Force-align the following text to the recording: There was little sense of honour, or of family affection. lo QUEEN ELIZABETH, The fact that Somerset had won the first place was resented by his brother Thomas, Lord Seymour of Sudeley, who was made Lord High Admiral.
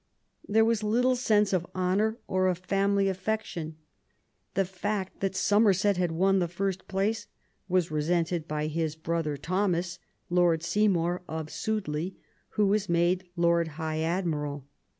There 0.49 0.65
was 0.65 0.81
little 0.81 1.15
sense 1.15 1.53
of 1.53 1.67
honour, 1.75 2.17
or 2.25 2.47
of 2.47 2.57
family 2.57 3.07
affection. 3.07 3.67
lo 3.67 3.75
QUEEN 3.75 3.77
ELIZABETH, 4.65 4.73
The 4.73 4.79
fact 4.79 5.19
that 5.19 5.35
Somerset 5.35 5.97
had 5.97 6.11
won 6.11 6.39
the 6.39 6.47
first 6.47 6.87
place 6.87 7.27
was 7.67 7.91
resented 7.91 8.47
by 8.47 8.65
his 8.65 8.95
brother 8.95 9.37
Thomas, 9.37 9.99
Lord 10.31 10.63
Seymour 10.63 11.21
of 11.27 11.49
Sudeley, 11.51 12.15
who 12.57 12.65
was 12.65 12.89
made 12.89 13.29
Lord 13.35 13.67
High 13.77 13.99
Admiral. 13.99 14.65